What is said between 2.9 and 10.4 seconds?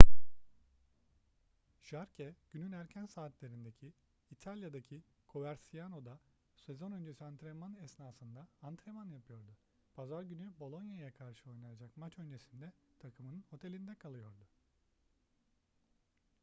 saatlerinde i̇talya'daki coverciano'da sezon öncesi antrenman esnasında antrenman yapıyordu. pazar